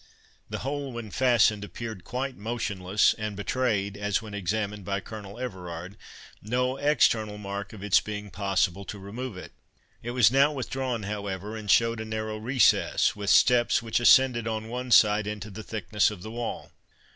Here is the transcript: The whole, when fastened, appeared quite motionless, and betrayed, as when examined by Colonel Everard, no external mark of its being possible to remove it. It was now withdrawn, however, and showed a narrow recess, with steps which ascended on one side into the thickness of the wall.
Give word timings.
The 0.49 0.57
whole, 0.65 0.93
when 0.93 1.11
fastened, 1.11 1.63
appeared 1.63 2.03
quite 2.03 2.35
motionless, 2.35 3.13
and 3.19 3.35
betrayed, 3.35 3.95
as 3.95 4.19
when 4.19 4.33
examined 4.33 4.83
by 4.83 4.99
Colonel 4.99 5.37
Everard, 5.37 5.95
no 6.41 6.75
external 6.77 7.37
mark 7.37 7.71
of 7.71 7.83
its 7.83 7.99
being 7.99 8.31
possible 8.31 8.83
to 8.85 8.97
remove 8.97 9.37
it. 9.37 9.51
It 10.01 10.09
was 10.17 10.31
now 10.31 10.51
withdrawn, 10.51 11.03
however, 11.03 11.55
and 11.55 11.69
showed 11.69 11.99
a 11.99 12.05
narrow 12.05 12.37
recess, 12.37 13.15
with 13.15 13.29
steps 13.29 13.83
which 13.83 13.99
ascended 13.99 14.47
on 14.47 14.69
one 14.69 14.89
side 14.89 15.27
into 15.27 15.51
the 15.51 15.61
thickness 15.61 16.09
of 16.09 16.23
the 16.23 16.31
wall. 16.31 16.71